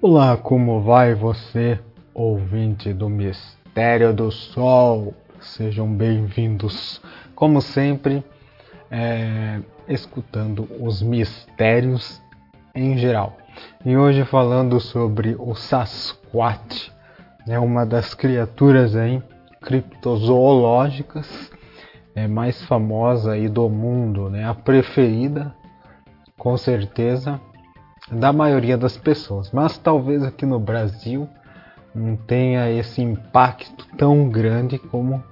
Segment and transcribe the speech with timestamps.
[0.00, 1.76] Olá, como vai você,
[2.14, 5.12] ouvinte do Mistério do Sol?
[5.40, 7.02] Sejam bem-vindos,
[7.34, 8.22] como sempre,
[8.92, 9.58] é,
[9.88, 12.22] escutando os mistérios
[12.76, 13.38] em geral.
[13.84, 16.92] E hoje falando sobre o Sasquatch,
[17.44, 19.20] né, uma das criaturas aí
[19.60, 21.50] criptozoológicas
[22.14, 25.52] é, mais famosa aí do mundo, né, a preferida,
[26.38, 27.40] com certeza,
[28.10, 31.28] da maioria das pessoas, mas talvez aqui no Brasil
[31.94, 35.22] não tenha esse impacto tão grande como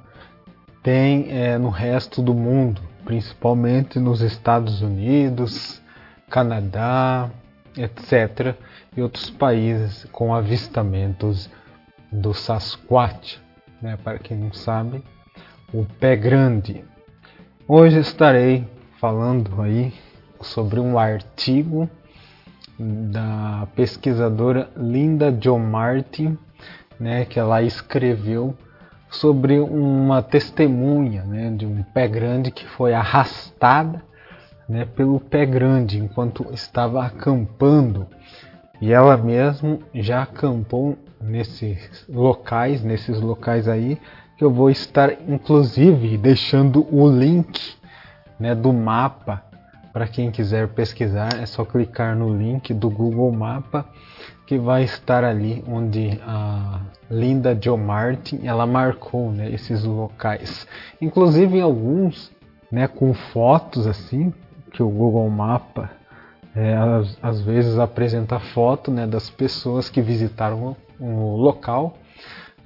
[0.82, 5.82] tem é, no resto do mundo, principalmente nos Estados Unidos,
[6.28, 7.30] Canadá,
[7.76, 8.54] etc.,
[8.96, 11.50] e outros países com avistamentos
[12.10, 13.38] do Sasquatch,
[13.82, 13.98] né?
[14.02, 15.02] para quem não sabe,
[15.72, 16.82] o pé grande.
[17.68, 18.66] Hoje estarei
[18.98, 19.92] falando aí
[20.40, 21.90] sobre um artigo
[22.78, 26.36] da pesquisadora Linda John Martin,
[26.98, 28.54] né, que ela escreveu
[29.08, 34.02] sobre uma testemunha né, de um pé grande que foi arrastada
[34.68, 38.06] né, pelo pé grande enquanto estava acampando.
[38.80, 43.98] E ela mesma já acampou nesses locais, nesses locais aí
[44.36, 47.58] que eu vou estar inclusive deixando o link
[48.38, 49.45] né, do mapa
[49.96, 53.86] para quem quiser pesquisar, é só clicar no link do Google Mapa
[54.46, 60.68] que vai estar ali onde a Linda Jo Martin ela marcou né, esses locais.
[61.00, 62.30] Inclusive alguns
[62.70, 64.34] né, com fotos assim,
[64.70, 65.90] que o Google Mapa
[66.54, 71.96] é, às, às, vezes apresenta foto né, das pessoas que visitaram o, o local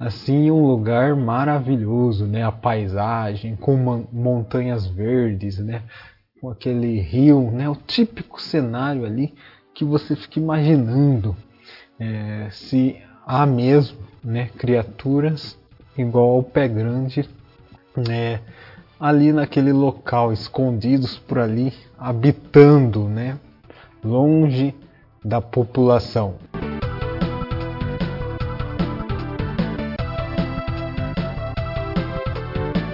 [0.01, 2.43] assim um lugar maravilhoso, né?
[2.43, 5.83] A paisagem com montanhas verdes, né?
[6.41, 7.69] Com aquele rio, né?
[7.69, 9.31] O típico cenário ali
[9.75, 11.37] que você fica imaginando
[11.99, 14.49] é, se há mesmo, né?
[14.57, 15.57] Criaturas
[15.95, 17.29] igual ao pé grande,
[17.95, 18.41] né?
[18.99, 23.37] Ali naquele local, escondidos por ali, habitando, né?
[24.03, 24.73] Longe
[25.23, 26.35] da população.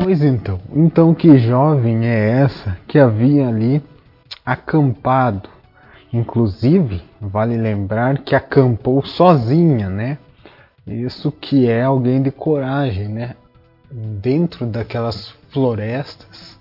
[0.08, 3.84] Pois então, então que jovem é essa que havia ali
[4.46, 5.50] acampado?
[6.14, 10.18] Inclusive, vale lembrar que acampou sozinha, né?
[10.88, 13.36] Isso que é alguém de coragem, né?
[13.92, 16.58] Dentro daquelas florestas,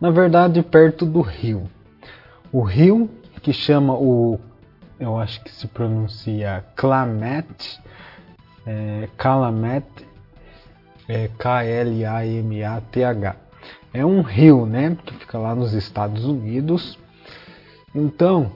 [0.00, 1.68] na verdade perto do rio.
[2.52, 3.10] O rio
[3.42, 4.38] que chama o,
[5.00, 7.80] eu acho que se pronuncia Clamet,
[8.64, 9.84] é, Calamet
[11.08, 13.36] é K-L-A-M-A-T-H.
[13.92, 16.98] É um rio, né, que fica lá nos Estados Unidos.
[17.94, 18.50] Então,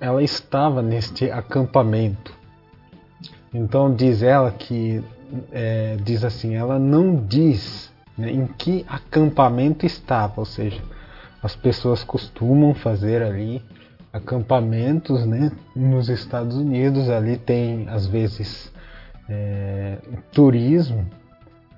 [0.00, 2.34] ela estava neste acampamento.
[3.52, 5.02] Então diz ela que
[5.52, 10.82] é, diz assim, ela não diz né, em que acampamento estava, ou seja,
[11.42, 13.62] as pessoas costumam fazer ali
[14.12, 17.08] acampamentos, né, nos Estados Unidos.
[17.08, 18.72] Ali tem às vezes
[19.28, 19.98] é,
[20.32, 21.06] turismo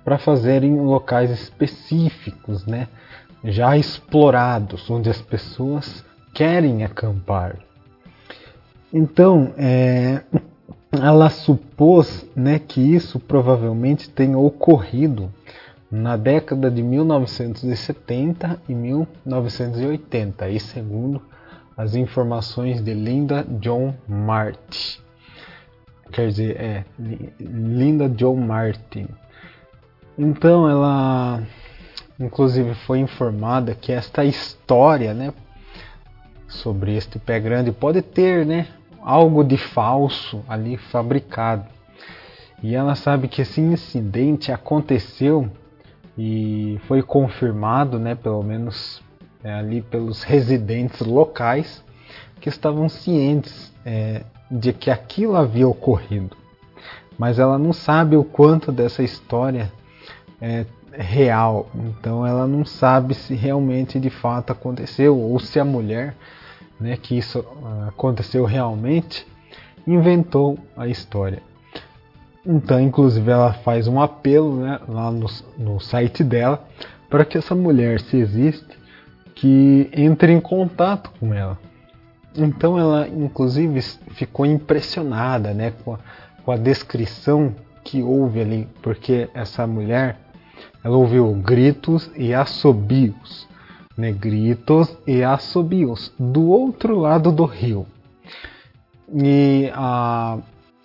[0.06, 2.86] para fazer em locais específicos, né?
[3.42, 7.56] já explorados, onde as pessoas querem acampar.
[8.92, 10.22] Então, é,
[10.92, 15.28] ela supôs né, que isso provavelmente tenha ocorrido
[15.90, 21.20] na década de 1970 e 1980, e segundo
[21.76, 25.00] as informações de Linda John Martin.
[26.12, 26.84] Quer dizer, é
[27.40, 29.08] Linda John Martin.
[30.18, 31.42] Então ela,
[32.18, 35.32] inclusive, foi informada que esta história, né,
[36.48, 38.68] sobre este pé grande pode ter, né,
[39.02, 41.66] algo de falso ali fabricado.
[42.62, 45.50] E ela sabe que esse incidente aconteceu
[46.16, 49.02] e foi confirmado, né, pelo menos
[49.44, 51.84] é, ali pelos residentes locais
[52.40, 56.34] que estavam cientes é, de que aquilo havia ocorrido.
[57.18, 59.70] Mas ela não sabe o quanto dessa história
[60.40, 61.68] é, real.
[61.74, 66.14] Então ela não sabe se realmente de fato aconteceu ou se a mulher,
[66.80, 69.26] né, que isso ah, aconteceu realmente,
[69.86, 71.42] inventou a história.
[72.44, 75.26] Então, inclusive, ela faz um apelo né, lá no,
[75.58, 76.64] no site dela
[77.10, 78.78] para que essa mulher, se existe,
[79.34, 81.58] que entre em contato com ela.
[82.36, 83.80] Então, ela, inclusive,
[84.12, 85.98] ficou impressionada né, com, a,
[86.44, 90.16] com a descrição que houve ali, porque essa mulher
[90.86, 93.48] ela ouviu gritos e assobios,
[93.98, 94.12] né?
[94.12, 97.84] gritos e assobios do outro lado do rio.
[99.12, 100.38] E a,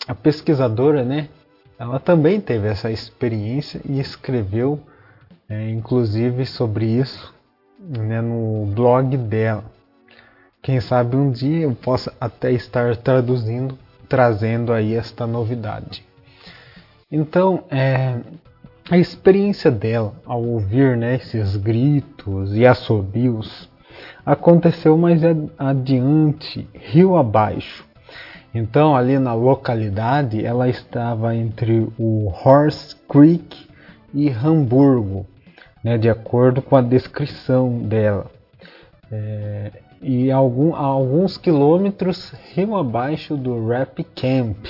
[0.07, 1.30] a pesquisadora, né,
[1.77, 4.80] ela também teve essa experiência e escreveu,
[5.48, 7.31] é, inclusive, sobre isso
[7.80, 9.65] né, no blog dela.
[10.63, 13.77] Quem sabe um dia eu possa até estar traduzindo,
[14.09, 16.04] trazendo aí esta novidade.
[17.12, 18.18] Então, é,
[18.92, 23.72] a experiência dela ao ouvir né, esses gritos e assobios
[24.26, 25.22] aconteceu mais
[25.58, 27.86] adiante, rio abaixo.
[28.54, 33.66] Então, ali na localidade, ela estava entre o Horse Creek
[34.14, 35.26] e Hamburgo,
[35.82, 38.30] né, de acordo com a descrição dela.
[39.10, 39.72] É,
[40.02, 44.66] e algum, alguns quilômetros rio abaixo do Rap Camp.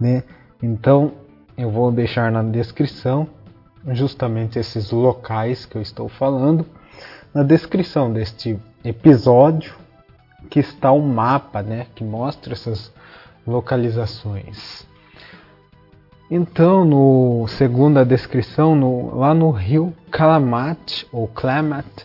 [0.00, 0.24] Né?
[0.60, 1.12] Então,
[1.56, 3.35] eu vou deixar na descrição
[3.94, 6.66] justamente esses locais que eu estou falando.
[7.32, 9.74] Na descrição deste episódio
[10.48, 12.92] que está um mapa, né, que mostra essas
[13.46, 14.86] localizações.
[16.30, 22.04] Então, no segundo a descrição, no, lá no rio Klamath ou Klamath,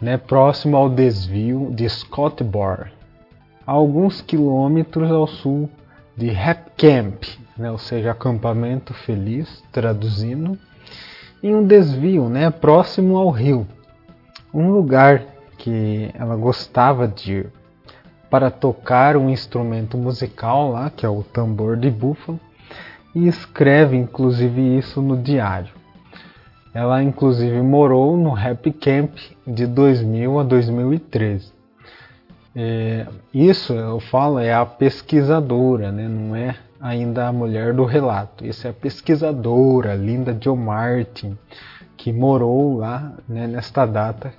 [0.00, 2.92] né, próximo ao desvio de Scottbar,
[3.66, 5.68] a alguns quilômetros ao sul
[6.16, 7.24] de Hep Camp,
[7.56, 10.56] né, ou seja, acampamento feliz, traduzindo,
[11.42, 13.66] em um desvio, né, próximo ao rio,
[14.52, 15.22] um lugar
[15.58, 17.52] que ela gostava de ir
[18.30, 22.40] para tocar um instrumento musical lá, que é o tambor de búfalo,
[23.14, 25.72] e escreve inclusive isso no diário.
[26.74, 29.16] Ela inclusive morou no Happy Camp
[29.46, 31.50] de 2000 a 2013.
[32.54, 36.08] É, isso eu falo é a pesquisadora, né?
[36.08, 38.44] não é ainda a mulher do relato.
[38.44, 41.36] Isso é a pesquisadora Linda Jo Martin,
[41.96, 44.32] que morou lá né, nesta data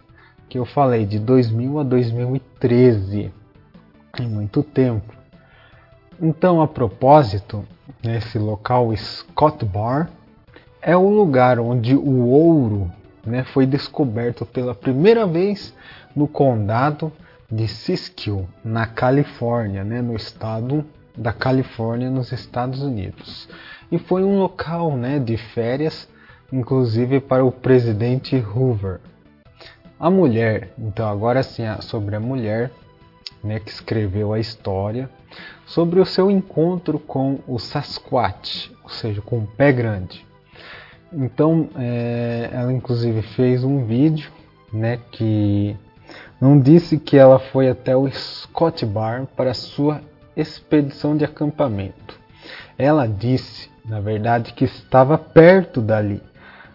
[0.49, 3.31] que eu falei, de 2000 a 2013.
[4.19, 5.13] Em muito tempo.
[6.19, 7.65] Então, a propósito,
[8.03, 10.09] nesse local Scott Bar
[10.81, 12.91] é o lugar onde o ouro
[13.25, 15.73] né, foi descoberto pela primeira vez
[16.15, 17.11] no condado
[17.51, 20.83] de Siskiyou, na Califórnia, né, no estado
[21.17, 23.49] da Califórnia, nos Estados Unidos.
[23.91, 26.07] E foi um local né, de férias,
[26.51, 28.99] inclusive para o presidente Hoover.
[29.99, 32.71] A mulher, então agora sim sobre a mulher
[33.43, 35.09] né, que escreveu a história,
[35.65, 40.25] sobre o seu encontro com o Sasquatch, ou seja, com o pé grande.
[41.11, 44.31] Então, é, ela inclusive fez um vídeo,
[44.71, 45.75] né, que
[46.39, 50.01] não disse que ela foi até o Scott Bar para sua
[50.37, 52.19] expedição de acampamento.
[52.77, 56.21] Ela disse, na verdade, que estava perto dali,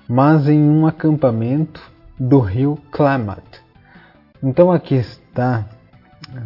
[0.09, 1.81] mas em um acampamento
[2.19, 3.62] do rio Klamath.
[4.43, 5.64] Então aqui está,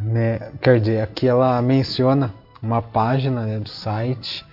[0.02, 2.32] né, quer dizer, aqui ela menciona
[2.62, 4.44] uma página né, do site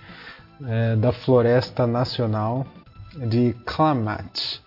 [0.66, 2.66] é, da Floresta Nacional
[3.16, 4.60] de Klamath,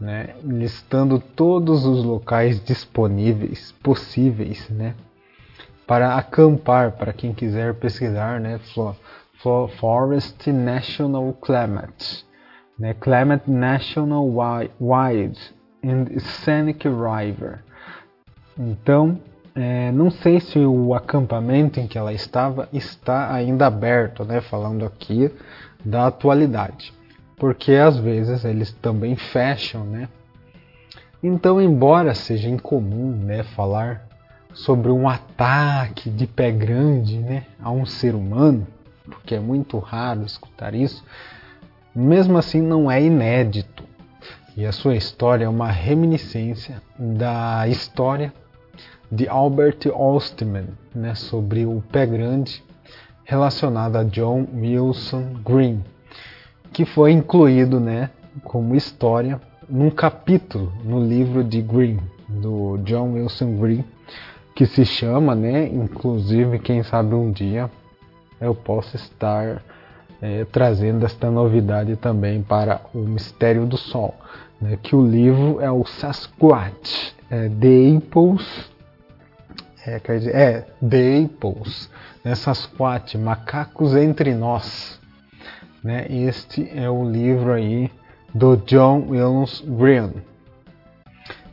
[0.00, 4.94] né, listando todos os locais disponíveis, possíveis, né,
[5.86, 8.58] para acampar, para quem quiser pesquisar, né,
[9.78, 12.24] Forest National Klamath,
[12.78, 14.26] né, Klamath National
[14.80, 15.38] Wild
[15.84, 17.60] and Scenic River.
[18.58, 19.20] Então,
[19.54, 24.84] é, não sei se o acampamento em que ela estava está ainda aberto, né, falando
[24.84, 25.30] aqui
[25.84, 26.92] da atualidade
[27.36, 30.08] porque às vezes eles também fecham, né?
[31.22, 34.06] Então, embora seja incomum, né, falar
[34.56, 38.66] sobre um ataque de pé grande, né, a um ser humano,
[39.04, 41.04] porque é muito raro escutar isso,
[41.94, 43.84] mesmo assim não é inédito.
[44.56, 48.32] E a sua história é uma reminiscência da história
[49.12, 52.64] de Albert Ostman, né, sobre o pé grande
[53.24, 55.84] relacionada a John Wilson Green
[56.76, 58.10] que foi incluído, né,
[58.44, 61.98] como história num capítulo no livro de Green,
[62.28, 63.82] do John Wilson Green,
[64.56, 67.70] que se chama, né, inclusive quem sabe um dia
[68.40, 69.62] eu posso estar
[70.20, 74.14] é, trazendo esta novidade também para o Mistério do Sol,
[74.60, 78.70] né, que o livro é o Sasquatch, é, The Apples,
[79.86, 81.88] é, quer dizer, é The Apples,
[82.24, 84.98] né, Sasquatch, Macacos Entre Nós,
[85.86, 86.04] né?
[86.10, 87.88] Este é o livro aí
[88.34, 90.14] do John Williams Green.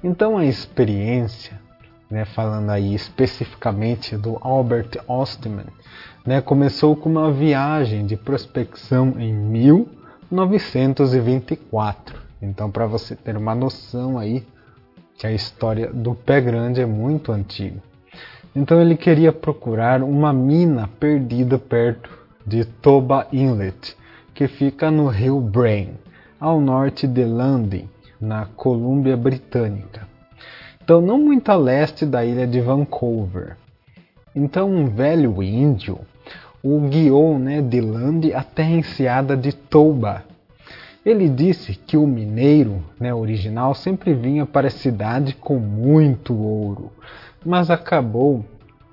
[0.03, 1.62] Então a experiência,
[2.13, 5.65] né, falando aí especificamente do Albert Ostman,
[6.24, 12.22] né, começou com uma viagem de prospecção em 1924.
[12.39, 14.46] Então para você ter uma noção aí
[15.17, 17.82] que a história do pé grande é muito antiga.
[18.55, 22.12] Então ele queria procurar uma mina perdida perto
[22.46, 23.98] de Toba Inlet,
[24.36, 25.96] que fica no rio Brain,
[26.39, 27.88] ao norte de London,
[28.22, 30.12] na Colômbia Britânica.
[30.84, 33.56] Então, não muito a leste da ilha de Vancouver.
[34.36, 35.98] Então, um velho índio
[36.62, 40.24] o guiou né, de Lande até a enseada de Toba.
[41.06, 46.92] Ele disse que o mineiro né, original sempre vinha para a cidade com muito ouro,
[47.46, 48.44] mas acabou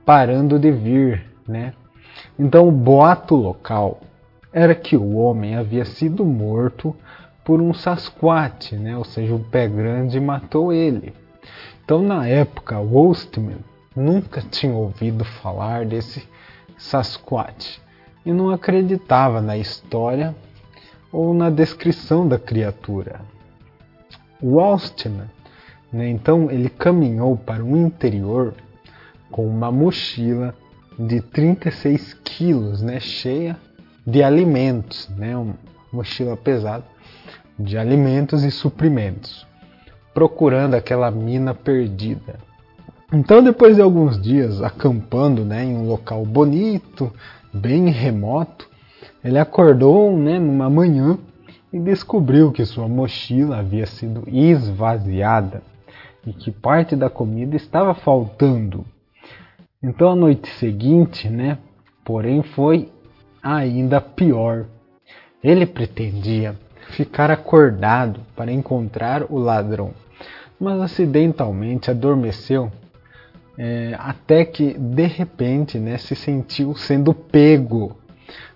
[0.07, 1.25] parando de vir.
[1.47, 1.75] Né?
[2.39, 4.01] Então, o boato local
[4.53, 6.95] era que o homem havia sido morto
[7.45, 8.97] por um Sasquatch, né?
[8.97, 11.13] ou seja, o pé grande matou ele.
[11.91, 13.59] Então, na época, Wolstman
[13.97, 16.23] nunca tinha ouvido falar desse
[16.79, 17.81] Sasquatch
[18.25, 20.33] e não acreditava na história
[21.11, 23.23] ou na descrição da criatura.
[24.41, 25.29] Wolstman,
[25.93, 28.55] né, então, ele caminhou para o interior
[29.29, 30.55] com uma mochila
[30.97, 33.57] de 36 quilos, né, cheia
[34.07, 35.57] de alimentos, né, uma
[35.93, 36.85] mochila pesada
[37.59, 39.45] de alimentos e suprimentos,
[40.21, 42.39] procurando aquela mina perdida.
[43.11, 47.11] Então, depois de alguns dias acampando né, em um local bonito,
[47.51, 48.69] bem remoto,
[49.25, 51.17] ele acordou né, numa manhã
[51.73, 55.63] e descobriu que sua mochila havia sido esvaziada
[56.27, 58.85] e que parte da comida estava faltando.
[59.83, 61.57] Então, a noite seguinte, né,
[62.05, 62.93] porém, foi
[63.43, 64.67] ainda pior.
[65.43, 66.55] Ele pretendia
[66.91, 69.95] ficar acordado para encontrar o ladrão,
[70.61, 72.71] mas acidentalmente adormeceu
[73.63, 77.97] é, até que de repente né, se sentiu sendo pego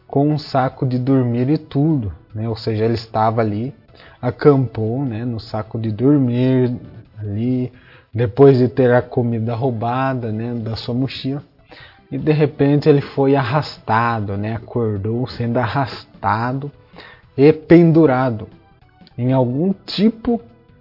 [0.06, 2.48] com um saco de dormir e tudo, né?
[2.48, 3.74] ou seja, ele estava ali,
[4.20, 6.74] acampou né, no saco de dormir
[7.18, 7.72] ali,
[8.12, 11.42] depois de ter a comida roubada né, da sua mochila,
[12.10, 16.70] e de repente ele foi arrastado, né, acordou sendo arrastado
[17.36, 18.48] e pendurado
[19.18, 20.40] em algum tipo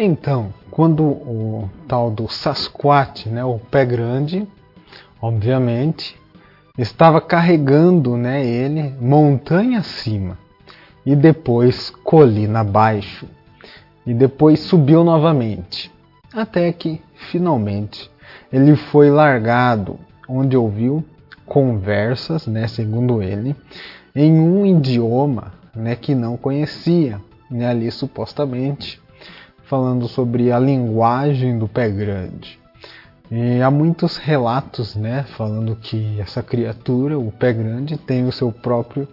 [0.00, 4.46] Então, quando o tal do Sasquatch, né, o pé grande,
[5.20, 6.16] obviamente,
[6.78, 10.38] estava carregando né, ele montanha acima
[11.04, 13.26] e depois colina abaixo
[14.06, 15.90] e depois subiu novamente,
[16.32, 17.02] até que
[17.32, 18.08] finalmente
[18.52, 21.04] ele foi largado, onde ouviu
[21.44, 23.56] conversas, né, segundo ele,
[24.14, 29.00] em um idioma né, que não conhecia, né, ali supostamente
[29.68, 32.58] falando sobre a linguagem do pé grande.
[33.30, 38.50] E há muitos relatos, né, falando que essa criatura, o pé grande, tem o seu
[38.50, 39.06] próprio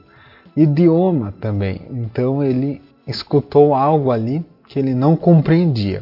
[0.56, 1.82] idioma também.
[1.92, 6.02] Então ele escutou algo ali que ele não compreendia.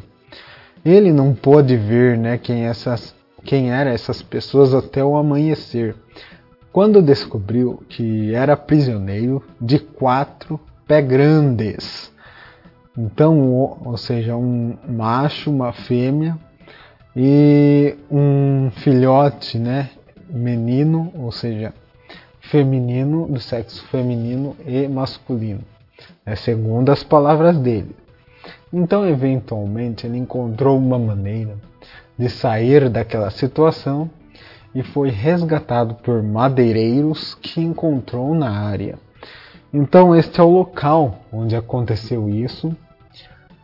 [0.85, 5.97] Ele não pôde ver, né, quem essas quem eram essas pessoas até o amanhecer.
[6.71, 10.57] Quando descobriu que era prisioneiro de quatro
[10.87, 12.12] pé grandes
[12.97, 13.39] então,
[13.83, 16.37] ou seja, um macho, uma fêmea
[17.15, 19.89] e um filhote, né,
[20.29, 21.73] menino, ou seja,
[22.39, 25.61] feminino, do sexo feminino e masculino,
[26.23, 27.95] né, segundo as palavras dele.
[28.71, 31.55] Então, eventualmente, ele encontrou uma maneira
[32.17, 34.09] de sair daquela situação
[34.73, 38.99] e foi resgatado por madeireiros que encontrou na área.
[39.73, 42.75] Então, este é o local onde aconteceu isso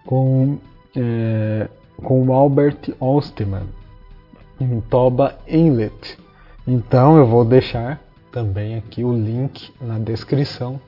[0.09, 0.57] com,
[0.95, 1.67] é,
[2.03, 3.67] com Albert Ostman
[4.59, 6.17] em Toba Inlet.
[6.67, 8.01] Então, eu vou deixar
[8.31, 10.81] também aqui o link na descrição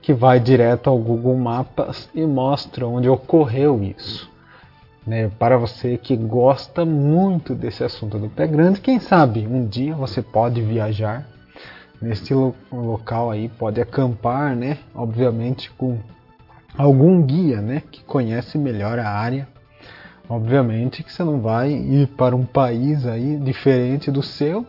[0.00, 4.32] que vai direto ao Google Maps e mostra onde ocorreu isso.
[5.06, 9.94] Né, para você que gosta muito desse assunto do pé grande, quem sabe um dia
[9.94, 11.28] você pode viajar
[12.00, 14.78] nesse lo local aí, pode acampar, né?
[14.94, 15.98] Obviamente com
[16.76, 17.82] algum guia, né?
[17.90, 19.48] Que conhece melhor a área.
[20.28, 24.66] Obviamente que você não vai ir para um país aí diferente do seu,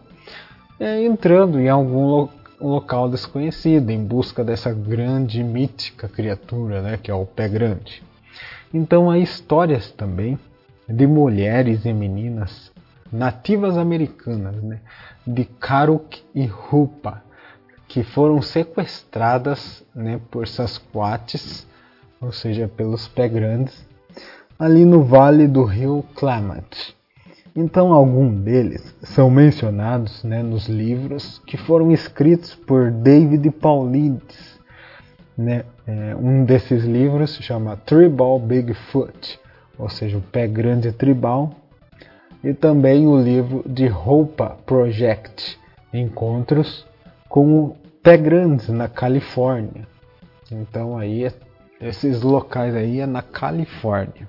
[0.80, 6.98] é, entrando em algum lo local desconhecido em busca dessa grande mítica criatura, né?
[7.02, 8.04] Que é o pé grande.
[8.74, 10.38] Então há histórias também
[10.88, 12.72] de mulheres e meninas
[13.12, 14.82] nativas americanas, né,
[15.26, 17.24] de Karuk e Rupa,
[17.88, 21.68] que foram sequestradas né, por Sasquatches,
[22.22, 23.88] ou seja, pelos pé grandes,
[24.58, 26.96] ali no vale do rio Klamath.
[27.56, 34.60] Então, alguns deles são mencionados né, nos livros que foram escritos por David Paulides.
[35.38, 35.64] Né?
[35.88, 39.40] É, um desses livros se chama Tribal Bigfoot,
[39.78, 41.54] ou seja, o pé grande tribal,
[42.44, 45.58] e também o livro de Roupa Project,
[45.94, 46.86] Encontros
[47.30, 49.88] com o Pé Grandes na Califórnia.
[50.52, 51.24] Então aí
[51.80, 54.28] esses locais aí é na Califórnia.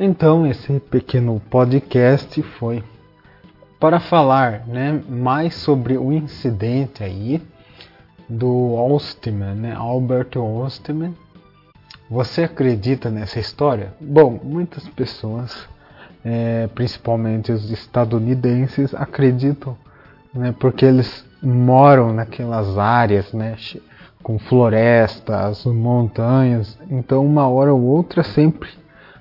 [0.00, 2.84] Então, esse pequeno podcast foi
[3.80, 7.42] para falar né, mais sobre o incidente aí
[8.28, 11.14] do Ostman, né, Albert Ostman.
[12.10, 13.92] Você acredita nessa história?
[14.00, 15.68] Bom, muitas pessoas,
[16.24, 19.76] é, principalmente os estadunidenses, acreditam,
[20.32, 23.56] né, porque eles moram naquelas áreas, né,
[24.22, 26.78] com florestas, montanhas.
[26.90, 28.70] Então, uma hora ou outra sempre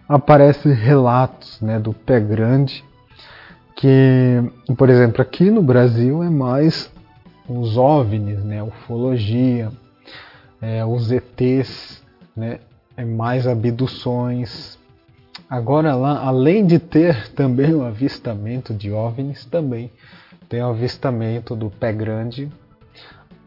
[0.07, 2.85] aparecem relatos né, do pé grande,
[3.75, 4.41] que,
[4.77, 6.89] por exemplo, aqui no Brasil é mais
[7.49, 9.71] os OVNIs, né, ufologia,
[10.61, 12.01] é, os ETs,
[12.33, 12.59] né,
[13.05, 14.77] mais abduções.
[15.49, 19.91] Agora lá, além de ter também o avistamento de OVNIs, também
[20.49, 22.51] tem o avistamento do pé grande.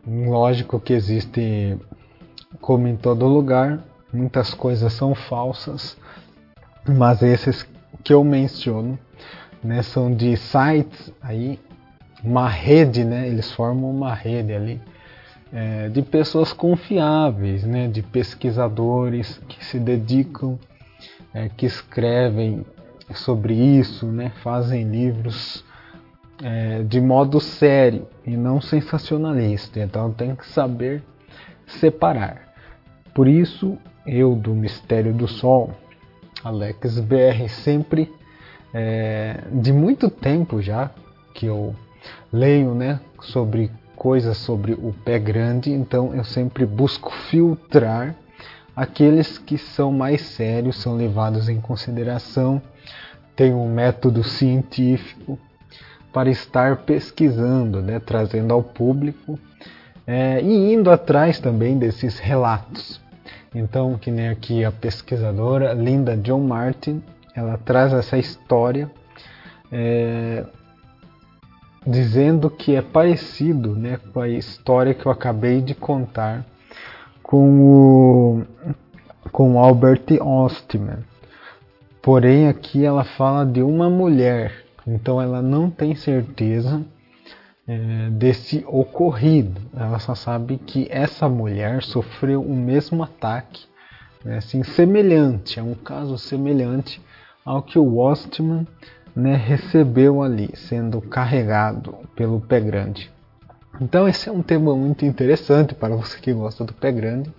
[0.07, 1.76] Lógico que existe,
[2.61, 5.97] como em todo lugar, muitas coisas são falsas,
[6.88, 7.66] mas esses
[8.02, 8.99] que eu menciono
[9.62, 11.59] né, são de sites aí,
[12.25, 14.80] uma rede, né, eles formam uma rede ali
[15.52, 20.58] é, de pessoas confiáveis, né, de pesquisadores que se dedicam,
[21.34, 22.65] é, que escrevem
[23.15, 25.65] sobre isso, né, fazem livros
[26.43, 29.80] é, de modo sério e não sensacionalista.
[29.80, 31.02] Então tem que saber
[31.67, 32.54] separar.
[33.15, 35.75] Por isso, eu do Mistério do Sol
[36.43, 38.10] Alex BR sempre
[38.73, 40.91] é, de muito tempo já
[41.34, 41.75] que eu
[42.32, 48.15] leio né, sobre coisas sobre o pé grande, então eu sempre busco filtrar
[48.75, 52.63] aqueles que são mais sérios, são levados em consideração,
[53.36, 55.39] tem um método científico
[56.15, 59.39] para estar pesquisando, né, trazendo ao público
[60.06, 63.02] é, e indo atrás também desses relatos.
[63.54, 67.02] Então, que nem aqui a pesquisadora Linda John Martin,
[67.36, 68.91] ela traz essa história
[69.71, 70.47] é,
[71.86, 76.45] dizendo que é parecido né, com a história que eu acabei de contar
[77.23, 78.45] com o
[79.30, 81.04] com Albert Ostman.
[82.02, 86.82] Porém, aqui ela fala de uma mulher, então ela não tem certeza
[87.69, 89.60] é, desse ocorrido.
[89.76, 93.66] Ela só sabe que essa mulher sofreu o mesmo ataque,
[94.25, 97.00] né, assim, semelhante, é um caso semelhante
[97.45, 98.66] ao que o Ostman
[99.14, 103.10] né, recebeu ali, sendo carregado pelo pé grande.
[103.80, 107.32] Então esse é um tema muito interessante para você que gosta do pé grande.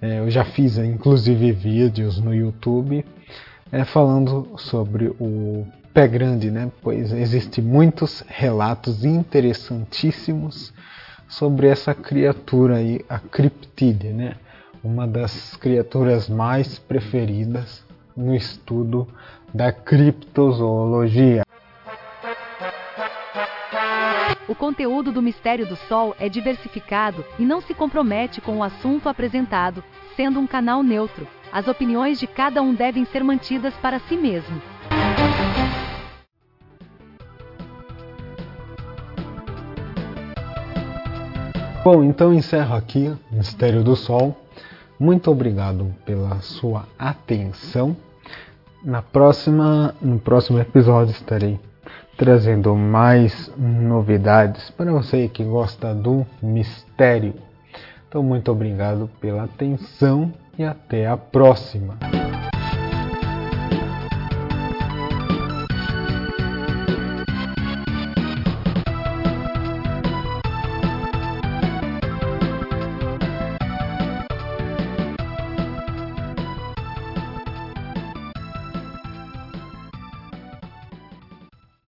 [0.00, 3.04] É, eu já fiz inclusive vídeos no YouTube
[3.72, 6.70] é, falando sobre o pé grande, né?
[6.82, 10.72] Pois existem muitos relatos interessantíssimos
[11.28, 14.36] sobre essa criatura aí, a criptide, né?
[14.82, 17.82] Uma das criaturas mais preferidas
[18.16, 19.08] no estudo
[19.54, 21.44] da criptozoologia.
[24.48, 29.08] O conteúdo do Mistério do Sol é diversificado e não se compromete com o assunto
[29.08, 29.82] apresentado,
[30.16, 31.26] sendo um canal neutro.
[31.52, 34.60] As opiniões de cada um devem ser mantidas para si mesmo.
[41.84, 44.36] Bom, então encerro aqui o Mistério do Sol.
[44.98, 47.96] Muito obrigado pela sua atenção.
[48.84, 51.58] Na próxima, no próximo episódio estarei
[52.18, 57.34] trazendo mais novidades para você que gosta do mistério.
[58.06, 61.98] Então, muito obrigado pela atenção e até a próxima.